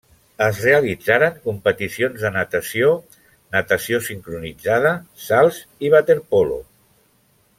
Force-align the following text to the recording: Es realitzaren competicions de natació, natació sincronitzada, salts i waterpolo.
Es 0.43 0.59
realitzaren 0.67 1.35
competicions 1.43 2.23
de 2.23 2.31
natació, 2.37 2.89
natació 3.57 4.01
sincronitzada, 4.09 4.97
salts 5.27 5.61
i 5.89 5.95
waterpolo. 5.97 6.61